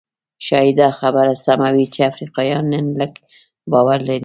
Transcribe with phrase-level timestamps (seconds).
[0.45, 3.13] ښايي دا خبره سمه وي چې افریقایان نن لږ
[3.71, 4.19] باور لري.